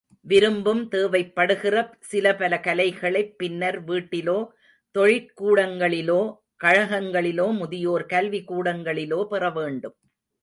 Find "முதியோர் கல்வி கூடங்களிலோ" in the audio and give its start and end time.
7.57-9.25